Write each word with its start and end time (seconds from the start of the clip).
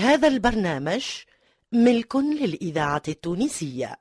هذا 0.00 0.28
البرنامج 0.28 1.04
ملك 1.72 2.16
للإذاعة 2.16 3.02
التونسية. 3.08 3.96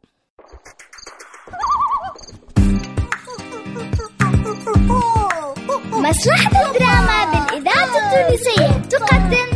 مسرحة 5.91 6.51
الدراما 6.67 7.25
بالإذاعة 7.25 7.93
التونسية 7.97 8.67
تقدم 8.89 9.49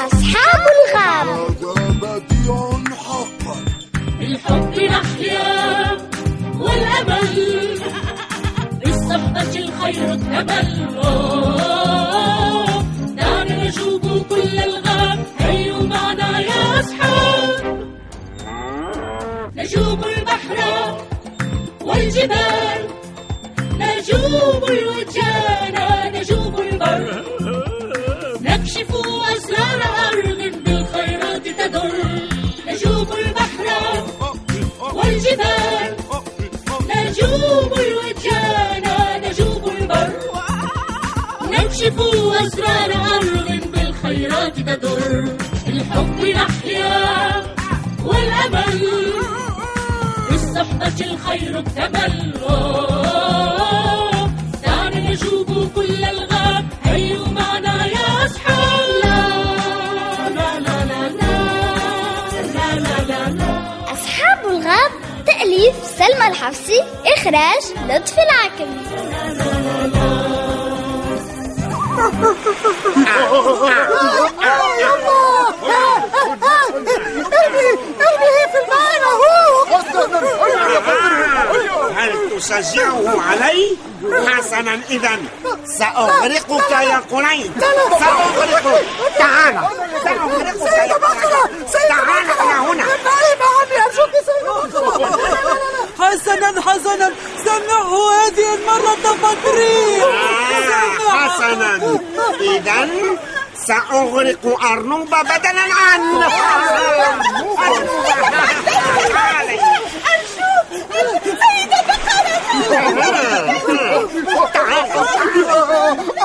أصحاب 0.00 0.66
الغاب 0.74 1.56
بديع 2.02 2.96
حقا 2.96 3.56
بالحب 4.18 4.74
نحيا 4.80 5.98
والأمل 6.58 7.78
بالصحبة 8.84 9.58
الخير 9.58 10.14
نشوب 10.14 10.50
كل 14.20 14.58
الغاب. 14.58 15.18
هيوا 15.38 15.82
معنا 15.82 16.40
يا 16.40 16.80
أصحاب 16.80 17.62
نجوب 19.56 20.04
البحر 20.04 20.58
والجبال. 21.80 22.80
نجوب 23.72 24.64
الوجان 24.70 25.76
نجوب 26.14 26.60
البر. 26.60 27.24
نكشف 28.40 28.90
أسرار 29.36 29.80
أرض 30.08 30.40
بالخيرات 30.64 31.48
تدر. 31.48 31.92
نجوب 32.68 33.12
البحر 33.12 33.66
والجبال. 34.96 35.90
نجوب 36.96 37.72
الوجان 37.84 38.84
نجوب 39.24 39.64
البر. 39.68 40.12
نكشف 41.52 41.96
أسرار 42.42 42.90
أرض 43.16 43.31
تدر 44.76 45.24
الحب 45.68 46.24
نحيا 46.24 47.42
والأمل 48.04 48.88
بالصحبة 50.30 51.04
الخير 51.06 51.58
اكتمل 51.58 52.34
آه، 52.48 54.26
دعنا 54.64 55.10
نجوب 55.10 55.70
كل 55.74 56.04
الغاب 56.04 56.64
هيوا 56.84 57.28
معنا 57.28 57.86
يا 57.86 58.24
أصحاب 58.26 58.88
لا 59.02 60.28
لا 60.28 60.60
لا 60.60 60.84
لا 60.84 61.08
لا 61.08 61.34
لا 62.54 62.74
لا 62.80 63.02
لا 63.08 63.30
لا 63.30 63.52
أصحاب 63.92 64.38
الغاب 64.50 64.90
تأليف 65.26 65.74
سلمى 65.98 66.26
الحفصي 66.28 66.80
إخراج 67.16 67.62
لطفي 67.88 68.20
العكمي 68.22 68.82
هل 81.96 82.30
تشجعه 82.36 83.22
علي؟ 83.30 83.76
حسنا 84.26 84.80
اذا 84.90 85.10
سأغرقك 85.78 86.70
يا 86.70 87.02
قريب 87.10 87.52
سأغرقك. 88.00 88.84
تعال 89.18 89.60
سأغرقك 90.04 90.72
يا 90.72 90.94
قريب 90.94 91.66
تعال 91.88 92.30
إلى 92.40 92.52
هنا. 92.58 92.84
نائمة 92.84 93.46
عمي 93.60 93.76
ارجوك 93.86 94.12
سيدة 94.26 94.80
بقرة 94.80 95.81
حسنا 96.02 96.60
حسنا. 96.60 97.10
سمعه 97.44 98.10
هذه 98.12 98.54
المرة 98.54 99.16
فقري 99.22 100.02
آه، 100.02 101.16
حسنا. 101.16 101.98
إذا 102.40 102.88
سأغرق 103.66 104.64
أرنوب 104.64 105.08
بدلا 105.08 105.64
عنه 105.92 106.26
أرنوب 107.58 107.58
تعالي 109.22 109.58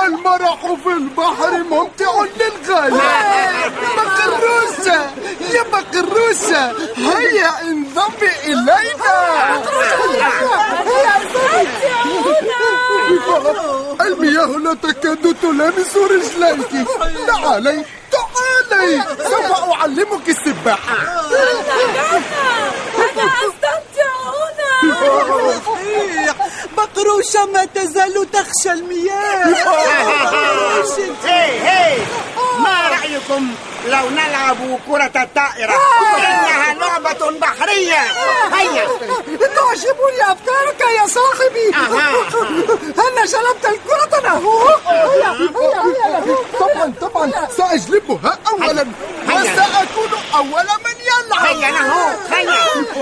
المرح 0.06 0.58
في 0.84 0.88
البحر 0.88 1.50
ممتع 1.70 2.12
للغاية. 2.22 3.68
بقروسة 3.96 5.10
يا 5.54 5.62
بقروسة 5.72 6.72
هيا 6.96 7.50
انضمي 7.88 8.30
إلينا. 8.44 9.62
المياه 14.00 14.46
لا 14.46 14.74
تكاد 14.74 15.36
تلامس 15.42 15.96
رجليك. 15.96 16.88
تعالي 17.26 17.84
تعالي. 18.10 19.02
سوف 19.30 19.52
أعلمك 19.72 20.28
السباحة. 20.28 20.96
صحيح 25.66 26.34
بقروشة 26.76 27.46
ما 27.52 27.64
تزال 27.64 28.30
تخشى 28.30 28.72
المياه. 28.72 29.44
هي 31.24 31.68
هي. 31.68 31.98
ما 32.58 32.88
رأيكم 32.88 33.54
لو 33.86 34.10
نلعب 34.10 34.56
كرة 34.88 35.22
الطائرة؟ 35.22 35.74
لعبة 37.08 37.38
بحرية. 37.38 38.00
هيا. 38.52 38.88
تعجبني 39.56 40.22
أفكارك 40.22 40.80
يا 40.80 41.06
صاحبي. 41.06 41.72
هل 42.98 43.28
شلبت 43.28 43.64
الكرة 43.64 44.20
نهو 44.20 44.68
طبعا 46.60 46.92
طبعا. 47.00 47.32
سأجلبها 47.56 48.38
أولا. 48.48 48.86
وسأكون 49.26 50.10
أول 50.34 50.66
من 50.84 50.96
يلعب. 51.00 51.46
هيا 51.46 51.70
نهو. 51.70 52.16
هيا. 52.30 52.58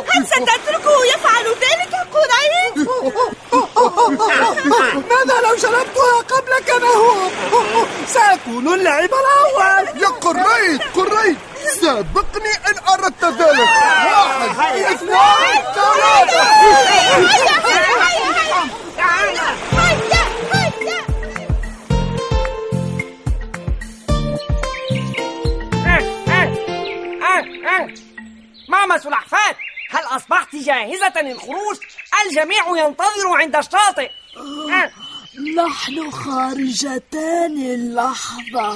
هل 0.08 0.26
ستتركه 0.26 1.04
يفعل 1.04 1.44
ذلك 1.44 1.94
قريب؟ 2.12 2.88
ماذا 4.10 5.40
لو 5.44 5.56
شربتها 5.56 6.20
قبلك 6.28 6.70
نهو؟ 6.82 7.30
سأكون 8.06 8.74
اللاعب 8.74 9.10
الأول 9.14 10.02
يا 10.02 10.08
قريت 10.08 10.82
قريت 10.94 11.36
سابقني 11.80 12.52
إن 12.68 12.74
أردت 12.92 13.24
ذلك 13.24 13.68
واحد 14.06 14.78
اثنين 14.78 15.16
ثلاثة 15.74 16.46
ماما 28.68 28.98
سلحفاة 28.98 29.56
هل 29.90 30.04
أصبحت 30.16 30.56
جاهزة 30.56 31.22
للخروج؟ 31.22 31.76
الجميع 32.30 32.64
ينتظر 32.86 33.28
عند 33.36 33.56
الشاطئ. 33.56 34.10
آه، 34.36 34.90
نحن 35.56 36.10
خارجتان 36.10 37.56
اللحظة. 37.74 38.68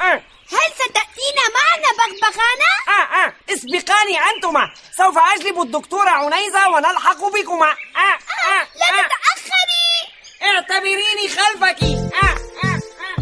آه، 0.00 0.22
هل 0.52 0.70
ستأتينا 0.74 1.44
معنا 1.56 1.88
بغبغانة؟ 1.98 2.72
آه، 2.88 3.24
آه، 3.24 3.32
اسبقاني 3.54 4.18
أنتما. 4.34 4.70
سوف 4.96 5.18
أجلب 5.18 5.60
الدكتورة 5.60 6.10
عنيزة 6.10 6.68
ونلحق 6.68 7.24
بكما. 7.28 7.66
آه، 7.96 8.18
آه، 8.48 8.66
لا 8.76 8.88
آه، 8.90 9.08
تتأخري. 9.08 9.96
اعتبريني 10.42 11.28
خلفك. 11.28 11.82
آه، 12.22 12.36
آه، 12.64 12.80
آه. 13.02 13.16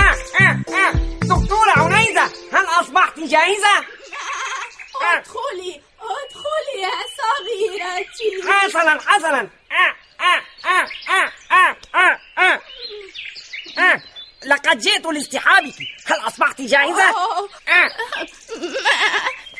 آه، 0.00 0.16
آه، 0.40 0.62
آه. 0.68 0.92
دكتورة 1.22 1.70
عنيزة 1.76 2.24
هل 2.52 2.64
أصبحت 2.80 3.18
جاهزة؟ 3.18 3.76
آه، 5.02 5.16
ادخلي 5.18 5.80
ادخلي 6.00 6.82
يا 6.82 6.90
صغيرتي 7.18 8.48
حسنا 8.86 9.00
حسنا 9.00 9.48
آه، 9.72 9.94
آه، 11.94 12.18
آه، 13.78 14.02
لقد 14.46 14.78
جئت 14.78 15.06
لاصطحابك 15.06 15.74
هل 16.06 16.26
أصبحت 16.26 16.60
جاهزة؟ 16.60 17.08
آه. 17.08 17.48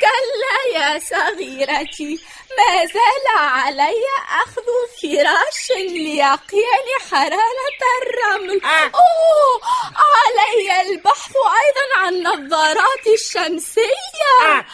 كلا 0.00 0.78
يا 0.78 0.98
صغيرتي 0.98 2.20
ما 2.58 2.86
زال 2.86 3.38
علي 3.38 4.04
أخذ 4.42 4.66
فراش 5.02 5.70
ليقيني 5.78 6.96
حرارة 7.10 7.80
الرمل 8.02 8.64
آه. 8.64 8.90
أوه 8.94 9.60
علي 9.96 10.90
البحث 10.90 11.32
أيضا 11.36 12.06
عن 12.06 12.22
نظارات 12.22 13.06
الشمسية 13.14 14.46
آه. 14.48 14.64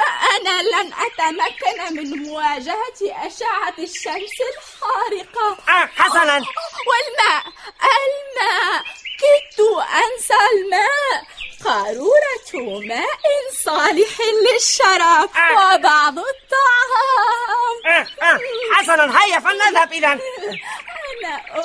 فأنا 0.00 0.62
لن 0.62 0.92
أتمكن 0.92 1.96
من 1.96 2.22
مواجهة 2.22 3.00
أشعة 3.02 3.74
الشمس 3.78 4.36
الحارقة 4.50 5.56
آه، 5.68 5.86
حسنا 5.96 6.34
والماء 6.88 7.44
الماء 7.82 8.82
كدت 9.20 9.60
أنسى 9.80 10.34
الماء 10.52 11.24
قارورة 11.64 12.80
ماء 12.86 13.20
صالح 13.64 14.16
للشراب 14.52 15.30
آه. 15.36 15.74
وبعض 15.74 16.18
الطعام 16.18 17.76
آه، 17.86 18.06
آه. 18.22 18.40
حسنا 18.74 19.22
هيا 19.24 19.40
فلنذهب 19.40 19.92
إذا 19.92 20.08
أنا 20.08 21.36
آه. 21.54 21.64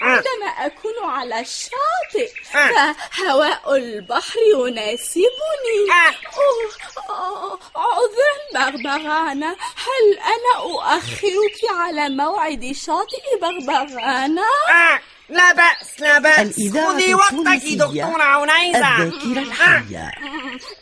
عندما 0.00 0.46
أكون 0.58 0.92
على 1.04 1.40
الشاطئ 1.40 2.32
آه. 2.54 2.92
فهواء 2.92 3.76
البحر 3.76 4.38
يناسبني 4.54 5.80
آه. 5.90 6.14
أوه، 6.36 7.18
آه، 7.18 7.58
عذرا 7.76 8.70
بغبغانة 8.70 9.56
هل 9.58 10.18
أنا 10.18 10.62
أؤخرك 10.62 11.60
على 11.70 12.08
موعد 12.08 12.72
شاطئ 12.72 13.38
بغبغانة؟ 13.42 14.42
لا 15.28 15.52
بأس 15.52 16.00
لا 16.00 16.18
بأس. 16.18 16.38
الإذاعة 16.38 16.92
خذي 16.92 17.14
وقتك 17.14 17.64
دكتورة 17.72 18.22
عنيزة. 18.22 18.78
الذاكرة 19.02 19.42
الحية. 19.48 20.10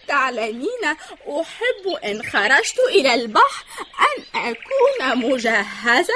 تعلمين 0.08 0.84
أحب 1.28 2.04
إن 2.04 2.22
خرجت 2.22 2.78
إلى 2.90 3.14
البحر 3.14 3.64
أن 4.00 4.40
أكون 4.40 5.18
مجهزة 5.30 6.12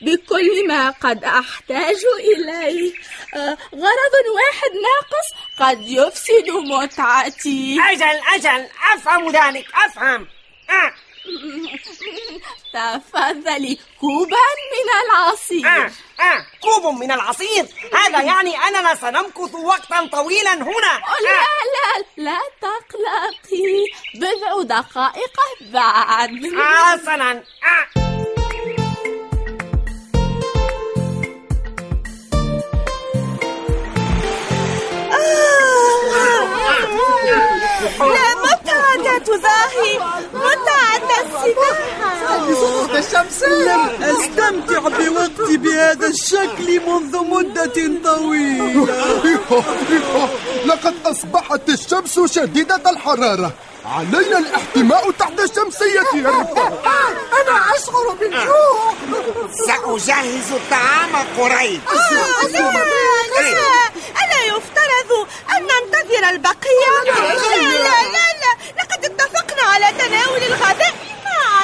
بكل 0.00 0.68
ما 0.68 0.90
قد 0.90 1.24
أحتاج 1.24 1.96
إليه. 2.18 2.92
آه، 3.34 3.56
غرض 3.74 4.14
واحد 4.34 4.72
ناقص 4.82 5.28
قد 5.58 5.80
يفسد 5.82 6.50
متعتي. 6.50 7.78
أجل 7.90 8.20
أجل. 8.34 8.66
أفهم 8.94 9.28
ذلك 9.30 9.66
أفهم. 9.86 10.26
آه. 10.70 10.92
تفضلي. 12.74 13.78
كوبا 14.00 14.46
من 14.72 14.88
العصير. 15.04 15.66
آه 15.66 15.90
آه 16.20 16.46
كوب 16.62 16.94
من 16.94 17.12
العصير. 17.12 17.66
هذا 17.94 18.22
يعني 18.22 18.56
أننا 18.56 18.94
سنمكث 18.94 19.54
وقتا 19.54 20.08
طويلا 20.12 20.54
هنا. 20.54 20.94
لا 21.22 21.30
آه. 21.30 21.62
لا 21.74 22.04
لا 22.16 22.38
تقلقي. 22.60 23.86
بضع 24.14 24.62
دقائق 24.80 25.36
بعد. 25.60 26.30
حسنا. 26.58 27.30
آه. 27.64 28.02
لا 38.00 38.34
متعة 38.34 39.18
تزاهي؟ 39.18 39.98
متعة 40.32 40.71
السباحة 41.10 42.98
الشمس 42.98 43.42
لم 43.42 44.02
أستمتع 44.02 44.78
بوقتي 44.78 45.56
بهذا 45.56 46.06
الشكل 46.06 46.80
منذ 46.86 47.18
مدة 47.18 47.90
طويلة. 48.04 48.86
لقد 50.66 50.94
أصبحت 51.06 51.68
الشمس 51.68 52.32
شديدة 52.34 52.90
الحرارة. 52.90 53.52
علينا 53.84 54.38
الاحتماء 54.38 55.10
تحت 55.10 55.40
الشمسية 55.40 56.00
يا 56.14 56.28
رفاق 56.28 56.86
أنا 57.40 57.74
أشعر 57.74 58.14
بالجوع. 58.20 58.94
سأجهز 59.66 60.52
الطعام 60.52 61.16
قريب. 61.38 61.80
ألا 64.22 64.44
يفترض 64.46 65.10
أن 65.56 65.62
ننتظر 65.62 66.28
البقية؟ 66.30 66.90
لا 67.04 67.12
لا 67.12 67.98
لا 68.14 68.26
لا. 68.42 68.52
لقد 68.82 69.04
اتفقنا 69.04 69.62
على 69.62 69.86
تناول 69.98 70.42
الغداء 70.42 70.94
معا. 71.24 71.62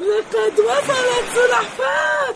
لقد 0.00 0.60
وصلت 0.60 1.24
سلحفاة 1.34 2.34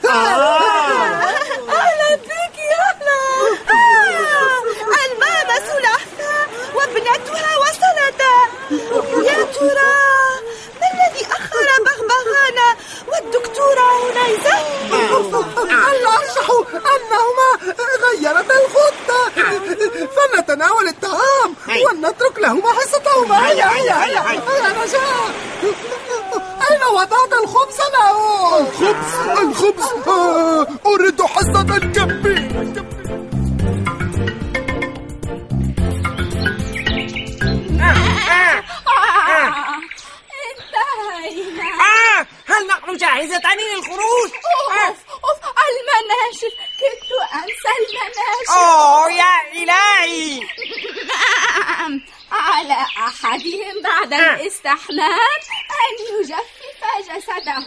جاهزتان 43.26 43.59
للخروج؟ 43.59 44.31
أوف 44.71 44.97
أوف 45.11 45.38
المناشف 45.69 46.55
كدت 46.81 47.11
أنسى 47.35 47.71
المناشف 47.79 48.50
أوه 48.50 49.11
يا 49.12 49.53
إلهي. 49.53 50.41
نعم. 50.41 52.00
على 52.32 52.87
أحدهم 52.99 53.82
بعد 53.82 54.12
الاستحمام 54.12 55.38
أن 55.81 56.21
يجفف 56.21 56.85
جسده. 57.09 57.59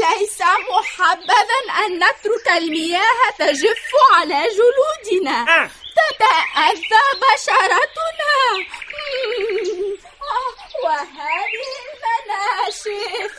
ليس 0.00 0.40
محبذا 0.42 1.86
أن 1.86 1.96
نترك 1.96 2.48
المياه 2.56 3.30
تجف 3.38 3.90
على 4.14 4.44
جلودنا. 4.48 5.70
تتأذى 5.96 7.04
بشرتنا 7.22 8.34
مم. 8.54 9.96
آه، 10.22 10.84
وهذه 10.84 11.66
المناشف 11.82 13.32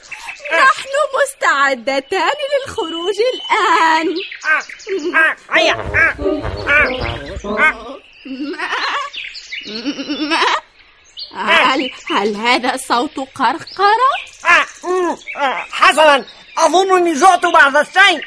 نحن 0.54 0.94
مستعدتان 1.62 2.32
للخروج 2.52 3.16
الآن. 3.34 4.16
هيا. 5.52 5.74
هل 11.36 11.92
هل 12.10 12.36
هذا 12.36 12.78
صوت 12.78 13.20
قرقرة؟ 13.36 14.12
حسنا 15.72 16.26
أظنني 16.58 17.14
جعت 17.14 17.46
بعض 17.46 17.78
الشيء. 17.78 18.22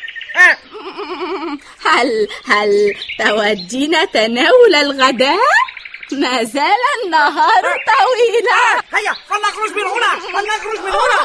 هل 1.87 2.29
هل 2.47 2.95
تودين 3.19 4.11
تناول 4.11 4.75
الغداء؟ 4.75 5.39
ما 6.13 6.43
زال 6.43 6.83
النهار 7.05 7.63
طويلا 7.63 8.83
هيا 8.95 9.13
فلنخرج 9.29 9.73
من 9.73 9.87
هنا 9.87 10.21
فلنخرج 10.21 10.79
من 10.79 10.91
هنا 10.91 11.19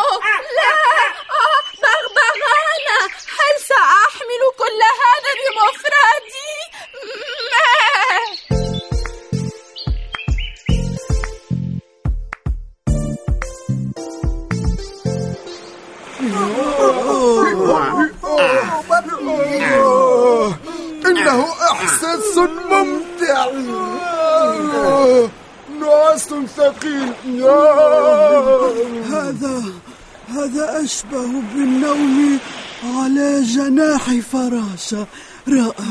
فراشة. 34.21 35.07
رائع 35.47 35.85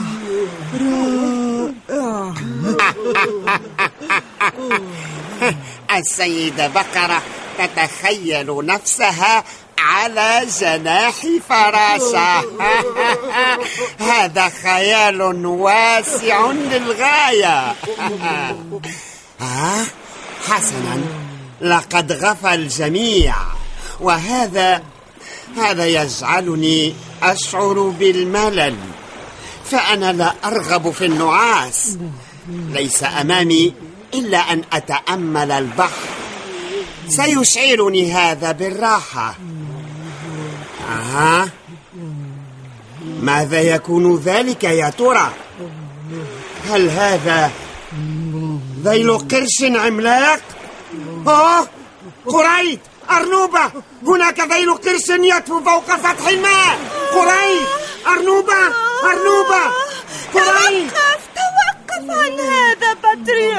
رائع 0.80 2.34
السيدة 5.96 6.68
بقرة 6.68 7.22
تتخيل 7.58 8.66
نفسها 8.66 9.44
على 9.78 10.46
جناح 10.60 11.14
فراشة. 11.48 12.44
هذا 14.10 14.48
خيال 14.62 15.22
واسع 15.46 16.50
للغاية. 16.50 17.58
آه 19.40 19.84
حسنا 20.48 21.00
لقد 21.60 22.12
غفى 22.12 22.54
الجميع. 22.54 23.34
وهذا 24.00 24.82
هذا 25.56 25.86
يجعلني 25.86 26.94
أشعر 27.22 27.94
بالملل 27.98 28.76
فأنا 29.64 30.12
لا 30.12 30.34
أرغب 30.44 30.90
في 30.90 31.04
النعاس. 31.06 31.98
ليس 32.48 33.04
أمامي 33.04 33.74
إلا 34.14 34.38
أن 34.38 34.62
أتأمل 34.72 35.52
البحر. 35.52 36.08
سيشعرني 37.08 38.12
هذا 38.12 38.52
بالراحة. 38.52 39.36
أها. 40.90 41.48
ماذا 43.20 43.60
يكون 43.60 44.16
ذلك 44.16 44.64
يا 44.64 44.90
ترى؟ 44.90 45.32
هل 46.70 46.90
هذا 46.90 47.50
ذيل 48.84 49.18
قرش 49.18 49.62
عملاق؟ 49.62 50.40
آه 51.26 51.66
قريت 52.26 52.80
أرنوبة 53.10 53.70
هناك 54.06 54.40
ذيل 54.40 54.74
قرش 54.74 55.08
يطفو 55.08 55.60
فوق 55.60 55.96
سطح 55.96 56.28
الماء. 56.28 56.78
قريت 57.12 57.68
أرنوبة 58.06 58.54
أرنوبة. 59.04 59.62
قريب 60.34 60.90
توقف 60.90 61.22
توقف 61.36 62.10
عن 62.10 62.40
هذا 62.40 62.92
بطريق. 62.92 63.56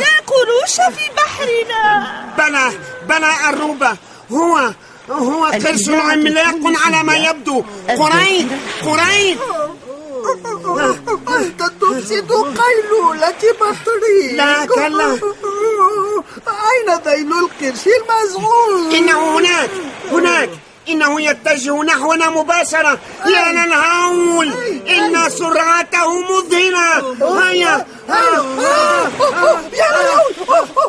لا 0.00 0.16
قروش 0.26 0.74
في 0.96 1.10
بحرنا. 1.16 1.84
بلى 2.38 2.72
بلى 3.08 3.32
أرنوبة. 3.48 3.96
هو 4.32 4.72
هو 5.10 5.44
قرش 5.44 5.88
عملاق 5.88 6.56
على 6.86 7.02
ما 7.02 7.16
يبدو. 7.16 7.64
قريب 7.88 8.48
قريب 8.84 9.38
أنت 11.28 11.62
تفسد 11.80 12.32
قيلولة 12.32 13.34
بطريق 13.60 14.34
لا، 14.34 14.66
كلا. 14.66 15.18
أين 16.48 16.98
ذيل 17.06 17.32
القرش 17.32 17.84
المزعوم 17.86 18.90
إنه 18.94 19.38
هناك 19.38 19.70
هناك 20.12 20.50
إنه 20.88 21.20
يتجه 21.20 21.82
نحونا 21.82 22.30
مباشرة 22.30 22.98
يا 23.26 23.52
للهول 23.52 24.52
إن 24.88 25.30
سرعته 25.30 26.20
مذهلة 26.20 27.16
هيا 27.40 27.86
هيا 28.08 28.42
يا 29.72 29.90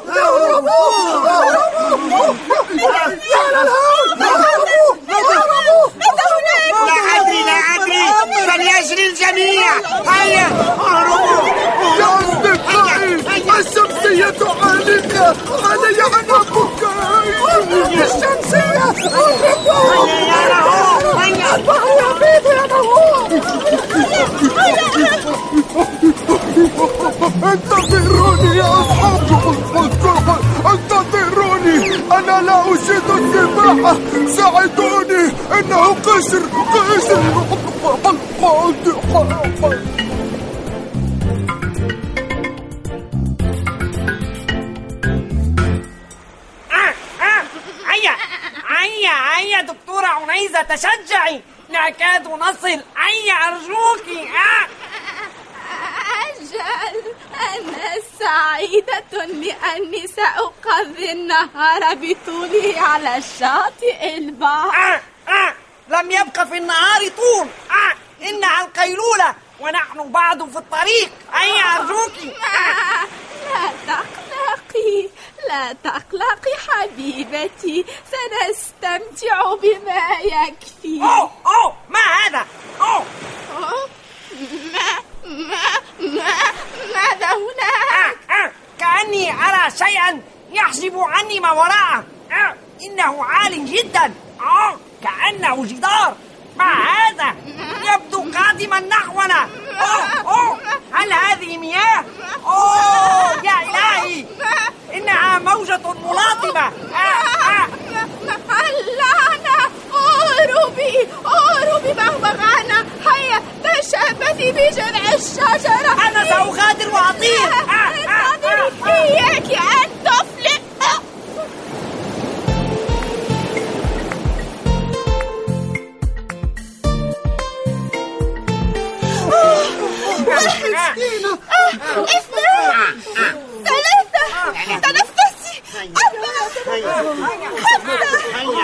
للهول 0.07 0.69
السباحة 33.65 34.27
ساعدوني. 34.27 35.33
إنه 35.59 35.93
قشر. 35.93 36.41
قشر. 36.73 37.21
آه 46.71 46.93
آه. 47.21 47.43
هيا. 47.91 48.15
هيا 48.69 49.37
هيا 49.37 49.61
دكتورة 49.61 50.05
عنيزة 50.07 50.61
تشجعي. 50.61 51.41
نكاد 51.69 52.27
نصل. 52.27 52.67
هيا 52.97 53.33
أرجوك 53.47 54.07
آه. 54.17 54.67
أجل 56.25 56.61
أنا 57.33 57.97
سعيدة 58.29 59.25
لأني 59.25 60.07
سأقضي 60.07 61.11
النهار 61.11 61.95
بطوله 61.95 62.73
على 62.81 63.21
شاطئ 63.39 64.17
البحر 64.17 65.01
آه 65.27 65.31
آه 65.31 65.53
لم 65.89 66.11
يبق 66.11 66.43
في 66.43 66.57
النهار 66.57 67.07
طول. 67.17 67.47
آه 67.71 68.25
إنها 68.29 68.61
القيلولة 68.65 69.35
ونحن 69.59 70.11
بعد 70.11 70.49
في 70.49 70.57
الطريق. 70.57 71.11
هيا 71.33 71.63
أرجوك؟ 71.63 72.13
آه 72.25 73.07
لا 73.55 73.71
تقلقي 73.87 75.09
لا 75.49 75.73
تقلقي 75.83 76.53
حبيبتي. 76.67 77.85
سنستمتع 78.11 79.53
بما 79.55 80.19
يكفي. 80.21 81.01
أوه 81.01 81.31
أوه 81.45 81.75
ما 81.89 81.99
هذا؟ 81.99 82.45
أوه. 82.81 83.05
أوه، 83.57 83.89
ما 84.73 85.03
ما 85.25 85.61
ما 85.99 86.33
ماذا 86.95 87.27
هناك 87.27 88.17
آه 88.29 88.33
آه. 88.33 88.51
كأني 88.79 89.31
أرى 89.31 89.71
شيئا 89.77 90.21
يحجب 90.51 90.99
عني 90.99 91.39
ما 91.39 91.51
وراءه. 91.51 92.03
آه. 92.31 92.55
إنه 92.83 93.25
عال 93.25 93.65
جدا. 93.65 94.13
كأنه 95.03 95.65
جدار. 95.65 96.15
ما 96.57 96.73
هذا؟ 96.73 97.35
يبدو 97.93 98.31
قادما 98.37 98.79
نحونا. 98.79 99.49
أوه 99.79 100.35
أوه. 100.35 100.59
هل 100.91 101.13
هذه 101.13 101.57
مياه؟ 101.57 101.84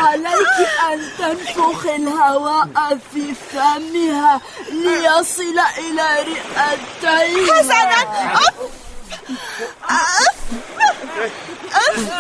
عليك 0.04 0.58
أن 0.92 1.10
تنفخ 1.18 1.86
الهواء 1.86 2.98
في 3.14 3.34
فمها 3.54 4.42
ليصل 4.72 5.60
إلى 5.78 6.26
رئتيها 6.28 7.56
حسنا. 7.56 8.02
أف. 11.74 12.12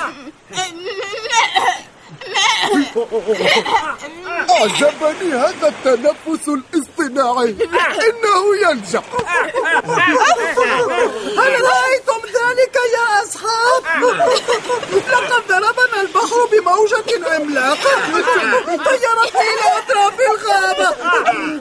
أعجبني 4.49 5.33
هذا 5.33 5.67
التنفس 5.67 6.47
الاصطناعي. 6.47 7.55
إنه 8.09 8.69
ينجح. 8.69 9.03
هل 11.37 11.53
رأيتم 11.61 12.21
ذلك 12.25 12.75
يا 12.93 13.23
أصحاب؟ 13.23 13.83
لقد 15.11 15.47
ضربنا 15.47 16.01
البحر 16.01 16.45
بموجة 16.51 17.35
عملاقة 17.35 17.91
طيرتني 18.65 19.41
إلى 19.41 19.67
أطراف 19.77 20.13
الغابة 20.19 20.89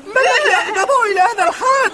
من 0.07 0.17
الذي 0.17 0.55
أغضبه 0.57 1.03
إلى 1.13 1.21
هذا 1.21 1.49
الحد؟ 1.49 1.93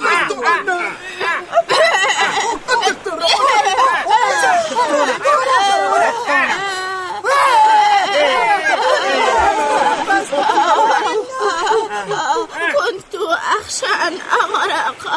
كنت 12.76 13.14
أخشى 13.60 13.86
أن 13.86 14.18
أغرق 14.32 15.14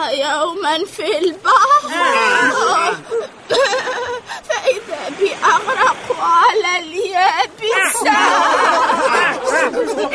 يوما 0.70 0.86
في 0.86 1.18
البحر. 1.18 2.96
فإذا 4.50 5.10
بي 5.20 5.36
أغرق 5.36 6.18
على 6.20 6.80
اليابسة. 6.80 8.12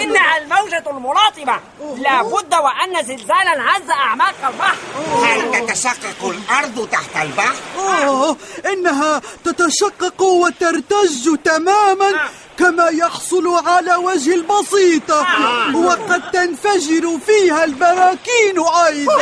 إنها 0.02 0.38
الموجة 0.38 0.84
الملاطمة 0.90 1.60
لابد 1.96 2.54
وأن 2.54 3.02
زلزالا 3.04 3.76
هز 3.76 3.90
أعماق 3.90 4.34
البحر. 4.44 4.76
هل 5.24 5.66
تتشقق 5.66 6.24
الأرض 6.24 6.88
تحت 6.92 7.16
البحر؟ 7.22 7.54
آه 7.78 8.36
إنها 8.72 9.22
تتشقق 9.44 10.22
وترتج 10.22 11.36
تماما. 11.44 12.28
كما 12.58 12.88
يحصل 12.88 13.66
على 13.66 13.94
وجه 13.94 14.34
البسيطة 14.34 15.26
وقد 15.74 16.30
تنفجر 16.30 17.18
فيها 17.26 17.64
البراكين 17.64 18.58
أيضا. 18.86 19.16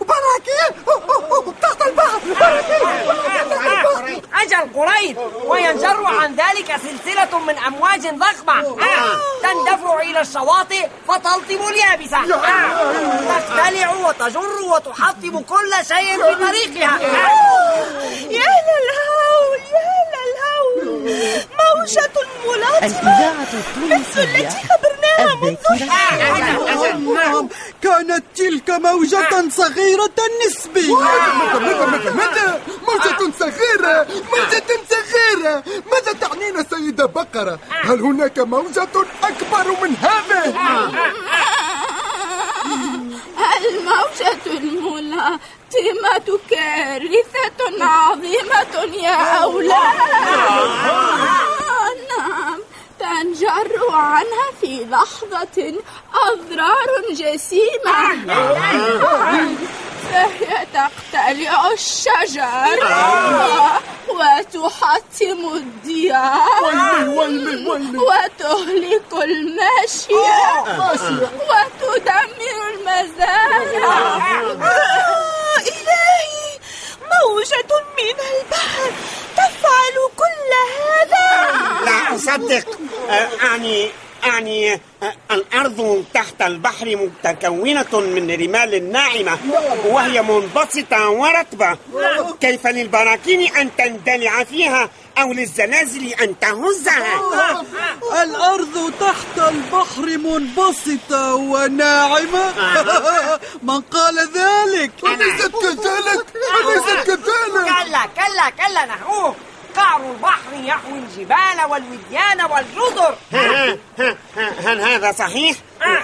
براكين؟ 0.00 0.84
تحت 1.62 1.82
البحر. 1.86 2.20
أجل 4.42 4.72
قريب. 4.74 5.18
وينجر 5.44 6.04
عن 6.04 6.34
ذلك 6.34 6.76
سلسلة 6.76 7.38
من 7.38 7.58
أمواج 7.58 8.08
ضخمة. 8.08 8.76
تندفع 9.42 10.00
إلى 10.00 10.20
الشواطئ 10.20 10.88
فتلطم 11.08 11.68
اليابسة. 11.68 12.18
تختلع 13.28 13.94
وتجر 14.08 14.60
وتحطم 14.64 15.40
كل 15.40 15.72
شيء 15.88 16.16
في 16.22 16.34
طريقها 16.44 16.96
آه. 16.96 17.84
يا 18.30 18.52
للهول 18.66 19.60
يا 19.72 19.92
للهول 20.12 21.16
الإذاعة 22.54 23.42
مثل 23.42 23.56
التي 23.56 23.58
التونسية. 23.58 24.48
خبرناها 24.48 25.34
منذ 25.42 25.56
كانت 27.82 28.24
تلك 28.36 28.70
موجة 28.70 29.48
صغيرة 29.50 30.18
نسبيا 30.46 30.94
متى 31.38 31.58
متى 31.58 31.86
متى 31.86 32.10
متى 32.10 32.60
موجة 32.88 33.32
صغيرة 33.38 34.06
موجة 34.32 34.64
صغيرة. 34.90 35.54
ماذا 35.92 36.12
تعنين 36.20 36.56
سيدة 36.70 37.06
بقرة؟ 37.06 37.58
هل 37.70 38.00
هناك 38.00 38.38
موجة 38.38 38.88
أكبر 39.22 39.66
من 39.82 39.96
هذه؟ 39.96 40.54
الموجة 43.66 44.46
الملاطمة 44.46 46.38
كارثة 46.50 47.60
عظيمة 47.84 48.74
يا 49.02 49.16
أولاد؟ 49.42 50.05
تنجر 53.46 53.90
عنها 53.90 54.46
في 54.60 54.84
لحظة 54.90 55.74
أضرار 56.14 56.90
جسيمة. 57.10 57.98
فهي 60.12 60.66
تقتلع 60.74 61.72
الشجر 61.72 62.78
وتحطم 64.08 65.40
الديار 65.54 66.62
وتهلك 67.94 69.12
الماشية 69.12 70.38
وتدمر 71.48 72.58
المزارع. 72.74 73.86
إلهي 75.58 76.58
موجة 77.12 77.72
من 77.98 78.18
البحر. 78.32 78.92
تفعل 79.36 79.96
كل 80.16 80.50
هذا؟ 80.80 81.26
لا 81.84 82.14
أصدق. 82.16 82.78
آه، 83.10 83.28
أعني 83.46 83.90
أعني 84.26 84.72
آه، 84.74 84.80
الأرض 85.30 86.04
تحت 86.14 86.42
البحر 86.42 86.96
متكونة 86.96 88.00
من 88.00 88.30
رمال 88.30 88.92
ناعمة 88.92 89.38
وهي 89.84 90.22
منبسطة 90.22 91.08
ورطبة. 91.10 91.78
كيف 92.40 92.66
للبراكين 92.66 93.56
أن 93.56 93.76
تندلع 93.76 94.44
فيها 94.44 94.90
أو 95.18 95.32
للزلازل 95.32 96.06
أن 96.08 96.38
تهزها؟ 96.38 97.20
الأرض 98.22 98.92
تحت 99.00 99.48
البحر 99.48 100.18
منبسطة 100.18 101.34
وناعمة. 101.34 102.52
من 103.62 103.80
قال 103.80 104.18
ذلك؟ 104.18 104.90
أليست 105.04 105.52
كذلك. 105.52 106.26
أليست 106.64 107.06
كذلك. 107.06 107.64
كلا 107.64 108.06
كلا 108.16 108.50
كلا 108.50 108.84
نحوه. 108.86 109.34
قعر 109.76 110.00
البحر 110.10 110.52
يحوي 110.64 110.98
الجبال 110.98 111.64
والوديان 111.70 112.40
والجزر 112.50 113.14
ها- 113.32 113.78
ها- 113.98 114.16
ها- 114.36 114.52
هل 114.72 114.80
هذا 114.80 115.12
صحيح؟ 115.12 115.56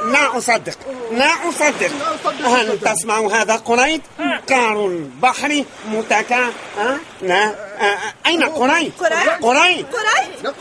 لا 0.04 0.38
أصدق 0.38 0.78
لا 1.12 1.30
أصدق 1.48 1.90
هل 2.46 2.80
تسمع 2.80 3.18
هذا 3.18 3.56
قريد؟ 3.56 4.02
قعر 4.50 4.86
البحر 4.86 5.64
متكا 5.88 6.52
ها؟ 6.78 6.98
لا 7.22 7.44
آه، 7.80 7.98
أين 8.26 8.42
قريد؟ 8.44 8.92
قريد؟ 9.00 9.42
قريد 9.42 9.86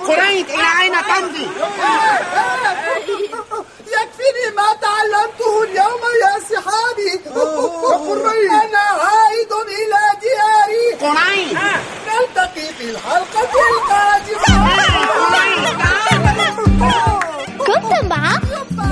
قريد 0.08 0.50
إلى 0.50 0.82
أين 0.82 0.94
تمضي؟ 0.94 1.48
يكفيني 4.21 4.55
ما 4.55 4.73
تعلمته 4.81 5.63
اليوم 5.63 6.01
يا 6.23 6.33
صحابي 6.39 7.11
أنا 8.49 8.79
عائد 8.79 9.51
إلى 9.67 10.01
دياري. 10.21 10.87
قريد 11.01 11.57
نلتقي 12.07 12.73
في 12.77 12.83
الحلقة 12.91 13.49
القادمة. 13.71 14.71
كنت 17.57 18.03
مع 18.09 18.33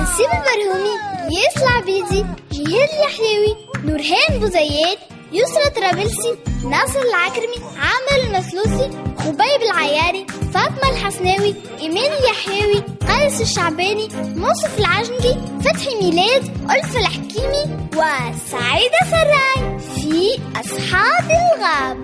نسيب 0.02 0.30
البرهومي 0.32 0.96
ياس 1.32 1.64
العبيدي 1.64 2.26
جهاد 2.52 2.90
اليحيوي 2.90 3.58
نورهان 3.86 4.40
بوزيات 4.40 4.98
يسرى 5.32 5.70
طرابلسي 5.76 6.38
ناصر 6.64 7.00
العكرمي 7.00 7.78
عامر 7.78 8.28
المسلوسي 8.28 8.90
خبيب 9.18 9.62
العياري 9.72 10.26
فاطمة 10.54 10.90
الحسناوي 10.92 11.56
إيمان 11.80 12.12
اليحيوي 12.12 12.84
قيس 13.08 13.42
الشعباني 13.42 14.08
منصف 14.36 14.80
العجنقي 14.80 15.36
فتحي 15.62 15.96
ميلاد 16.02 16.44
ألف 16.72 16.98
الحكيمي 16.98 17.88
وسعيدة 17.96 19.00
سراي 19.12 19.80
في 19.80 20.40
أصحاب 20.56 21.30
الغاب. 21.32 21.98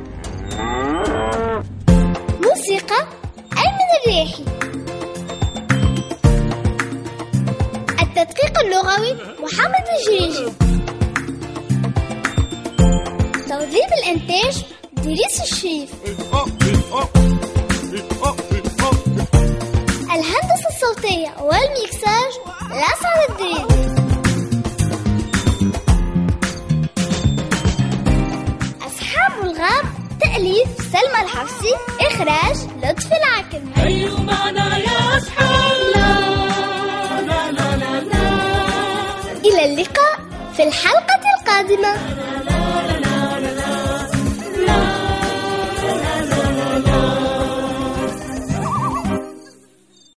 موسيقى 2.43 3.07
أيمن 3.57 3.89
الريحي 4.01 4.45
التدقيق 8.01 8.59
اللغوي 8.59 9.13
محمد 9.39 9.85
الجريجي. 9.99 10.74
توظيف 13.49 13.93
الإنتاج 14.03 14.63
دريس 14.93 15.41
الشريف 15.41 15.89